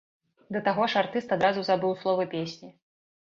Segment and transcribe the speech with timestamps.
[0.55, 2.73] Да таго ж, артыст адразу забыў словы песні.